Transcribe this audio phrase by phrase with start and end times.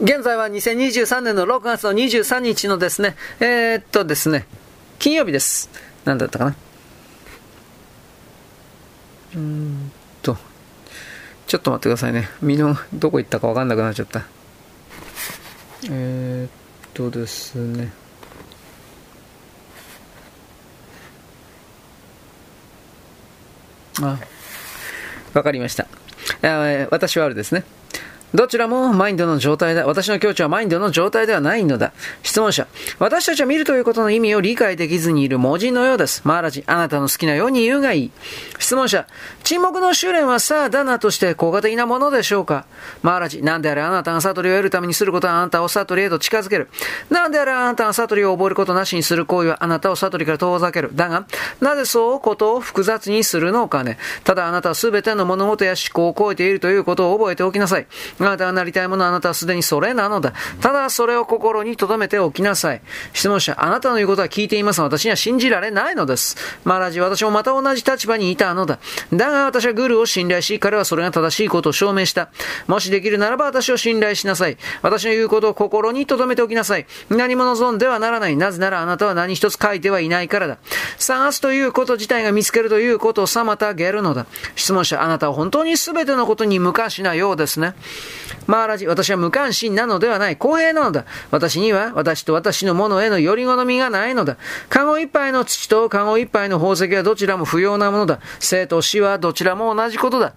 [0.00, 4.46] 現在は2023年の6月の23日のですね、えー、っとですね、
[4.98, 5.70] 金曜日です。
[6.04, 6.56] 何だったかな？
[9.36, 9.92] うん
[10.22, 10.36] と、
[11.46, 12.28] ちょっと待ってくださいね。
[12.40, 14.22] 身の、どこ行ったかわかんなくなっちゃった。
[15.90, 17.92] えー、っとですね。
[24.00, 24.18] あ、
[25.34, 25.86] わかりました。
[26.90, 27.64] 私はあるですね。
[28.34, 29.86] どちらもマインドの状態だ。
[29.86, 31.92] 私の境地はマインドの状態ではないのだ。
[32.22, 32.66] 質問者。
[32.98, 36.22] 私たちは見るということの意味を理解できずにいる文字のようです。
[36.24, 38.10] マーラジ、あなたの好きなように言うがいい。
[38.58, 39.06] 質問者。
[39.44, 42.64] 沈黙の修練はさあ、ダナとして効果的なものでしょうか？
[43.02, 46.68] マーラジ、なんであれあなたが悟りを得るためにすることはあなたを悟りへと近づける？
[47.10, 50.90] なんであれあなたが悟りを覚えることなしにする行為はあなたを悟りから遠ざける？
[50.94, 51.26] だが、
[51.60, 53.98] なぜそうことを複雑にするのかね。
[54.24, 57.86] ただあなたは全ての物事や思考を超えているということを覚えておきなさい。
[58.26, 60.32] あなたがなりたいものはあなたはすでにそれなのだ。
[60.60, 62.80] ただそれを心に留めておきなさい。
[63.12, 66.36] 質問者、あなたの言うことは聞いていますが私には信じられないのです。
[66.64, 68.78] マーラジ、私もまた同じ立場にいたのだ。
[69.12, 72.30] だが私はグルを信頼し、彼はそれが正しいことを証明した。
[72.66, 74.56] もしできるならば私を信頼しなさい。
[74.82, 76.86] 私の言うことを心に留めておきなさい。
[77.10, 78.36] 何も望んではならない。
[78.36, 80.58] なぜならあなたは何一つ書いてはいないからだ。
[80.98, 84.26] 探すということ自体が見つけるということを妨げるのだ。
[84.54, 87.74] 質問者、あなたは本当に全てのことに無関心なようですね。
[88.46, 90.36] マーラジ、私は無関心なのではない。
[90.36, 91.04] 公平なのだ。
[91.30, 94.36] 私には、私と私のものへのより好みがないのだ。
[94.68, 98.20] カゴ一杯の土とカゴ一杯の宝石はどちらも不要なものだ。
[98.40, 100.34] 生と死はどちらも同じことだ。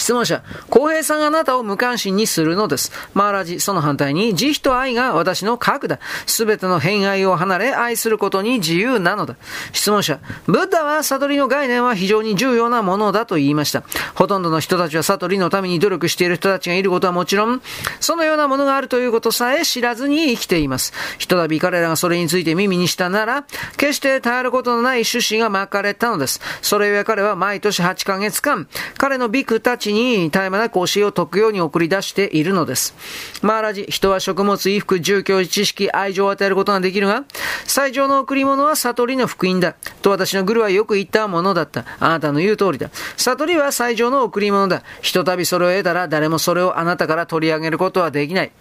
[0.00, 2.90] 質問者、公平さんがあなたを無関心にするのです。
[3.12, 6.00] マーラジ、その反対に、慈悲と愛が私の核だ。
[6.24, 9.36] すべての偏愛を離れ、愛することに自由なのだ。
[9.72, 13.82] 質問者、ブッダは悟りの概念は非常に重要なものだと言いました。
[14.14, 17.60] ほとんどの人たちは悟りのために努力している人たちがいることはもちろん、
[18.00, 20.94] そのようなものがあるということさえ知らずに生きています。
[21.18, 23.44] ひとたび彼らがそれについて耳にしたなら、
[23.76, 26.40] 決して耐えることのない種子が巻かれたのです。
[26.62, 32.94] それゆえ彼は毎年8ヶ月間、彼のビクたちに絶え間なく教えを説くように送り出しているのです。
[33.42, 37.24] マーラジ、人は食物、衣服、住居、知識、愛情を与えることができるが、
[37.64, 39.74] 最上の贈り物は悟りの福音だ。
[40.02, 41.84] と私のグルはよく言ったものだった。
[41.98, 42.90] あなたの言う通りだ。
[43.16, 44.82] 悟りは最上の贈り物だ。
[45.02, 48.52] ひとたびそれを得たら誰もそれをあなたから取り上げることはできない。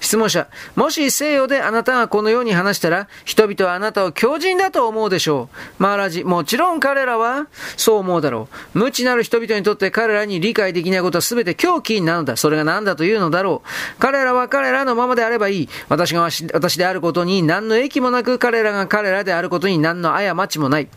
[0.00, 5.48] 質問者、もし西洋であなたがこのように話したら、人々はあなたを強人だと思うでしょ
[5.78, 5.82] う。
[5.82, 7.46] マーラジ、もちろん彼らは
[7.76, 8.78] そう思うだろう。
[8.78, 12.36] 無知なる人々にとって彼らに理解できないことは全て狂気なのだ。
[12.36, 13.98] それが何だというのだろう。
[13.98, 15.68] 彼らは彼らのままであればいい。
[15.88, 20.88] 私が私であることに何の益もなく、彼らが彼らであることに何の過ちもない。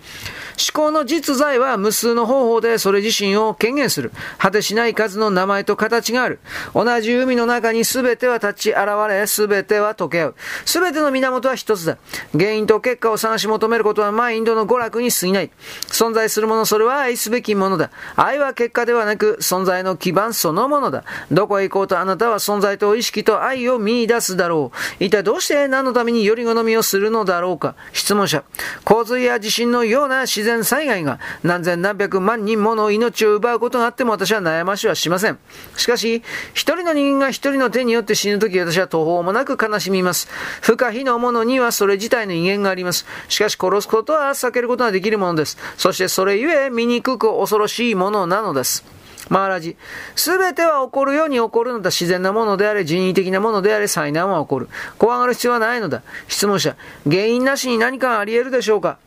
[0.57, 4.11] 思考の実在は無数の方法でそれ自身を権限する。
[4.37, 6.39] 果てしない数の名前と形がある。
[6.73, 10.35] 同じ海の中に全ては立ち現れ、全ては溶け合う。
[10.65, 11.97] 全ての源は一つだ。
[12.33, 15.51] 原因と結果を探し求めることはマインドの娯楽に過ぎない。
[15.87, 17.91] 存在するもの、それは愛すべきものだ。
[18.15, 21.03] 愛は結果ではなく、存在の基盤そのものだ。
[21.31, 25.03] どこへ行こうとあなたは存在と意識と愛を見出すだろう。
[25.03, 27.75] 一体どうして何のためにより好みをするのだろうか。
[27.93, 28.43] 質問者。
[28.83, 35.39] 洪水や地震のような自然災害が何千何百万人もの命を奪うことがあっても私は悩ましはしません。
[35.75, 36.23] しかし、
[36.53, 40.27] 一人の人間が一人の手によって死ぬとき私は途方もなく悲しみます。
[40.61, 43.05] 不可避のものにはそれ自体の威厳があります。
[43.29, 45.57] しかし殺すことは避けることができるものです。
[45.77, 48.83] そしてそれゆえ醜く恐ろしいものなのです。
[49.29, 49.75] マーラジ。
[50.15, 51.89] すべては起こるように起こるのだ。
[51.89, 54.69] 自然なものであれ、人為的なものであれ、災難は起こる。
[54.97, 56.01] 怖がる必要はないのだ。
[56.29, 56.77] 質問者。
[57.03, 58.99] 原因なしに何かあり得るでしょうか？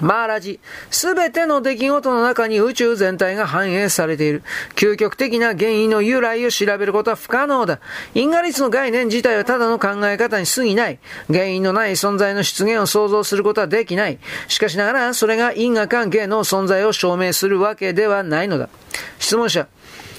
[0.00, 0.60] マーラジ、
[0.90, 4.42] すべての出来事の中に宇宙全体が反映されている。
[4.74, 7.80] 究極的な原因の由来を調べることは不可能だ。
[8.14, 10.98] 因果律の概念自体はただの考え方に過ぎない。
[11.28, 14.18] 原因のない存在の出現を想像することはできない。
[14.48, 18.68] しかしながら、それが因果関係の存在を証明するわけではないのだ。
[19.18, 19.66] 質問者、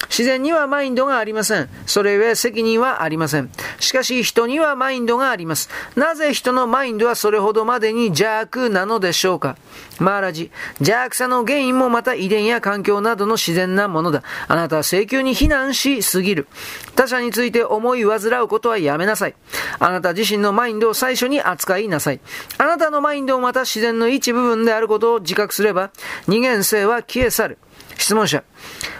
[0.08, 1.68] 自然にはマインドがありません。
[1.86, 3.50] それゆえ責任はありません。
[3.78, 5.68] しかし人にはマインドがあります。
[5.96, 9.56] なぜ人のマインドはそれほどまでに邪悪なのでしょうか
[9.98, 10.50] マーラジ、
[10.80, 14.22] 邪悪さの原因もまた遺伝や環境などの自然なものだ。
[14.46, 16.48] あなたは請求に非難しすぎる。
[16.94, 19.34] 他者について思い煩うことはやめなさい。
[19.78, 22.20] あなた自身のマインドを最初に扱いなさい。
[22.58, 25.90] あなたのマインドをまた自然の一部分であることを自覚すれば、
[26.26, 27.58] 二元性は消え去る。
[27.98, 28.42] 質問者。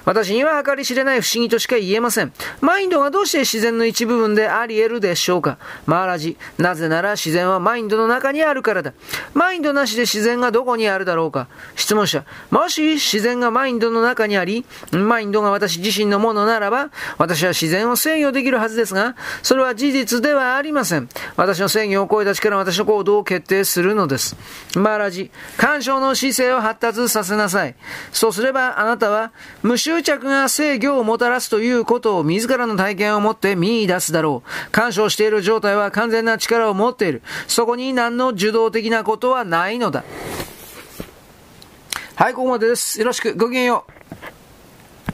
[0.04, 2.32] 私には計り知れない不思議としか言えません。
[2.60, 6.38] マインドがどうして自然の一部分であり得るでしょうかマーラジ。
[6.56, 8.94] なぜなら自然はマインドの中にあるからだ。
[9.34, 12.24] マインドなしで自然がどこにあるだろうか質問者。
[12.50, 21.08] もし自然がマインドの中にあり、マインドが私自身のものならば、私は自然を制御できるはずですが、それは事実ではありません。
[21.36, 24.36] 私の制御を超えた力は私の行動を決定するのです。
[24.74, 25.30] マーラジ。
[25.58, 27.74] 干渉の姿勢を発達させなさい。
[28.10, 29.32] そうすればあなたは
[29.62, 34.70] 無執着が制御をもたらすということを自らの体験をもって見出すだろう。
[34.70, 37.22] 干渉している状態は完全な力を持っている。
[37.46, 40.04] そこに何の受動的なことはないのだ。
[42.16, 42.98] はい、ここまでです。
[42.98, 43.34] よろしく。
[43.36, 43.97] ごきげんよう。